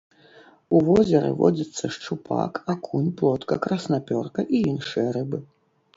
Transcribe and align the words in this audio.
У 0.77 0.79
возеры 0.87 1.29
водзяцца 1.41 1.85
шчупак, 1.97 2.53
акунь, 2.75 3.11
плотка, 3.19 3.61
краснапёрка 3.67 4.39
і 4.55 4.67
іншыя 4.73 5.07
рыбы. 5.21 5.37